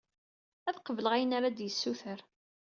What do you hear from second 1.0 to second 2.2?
ayen ara d-yessuter.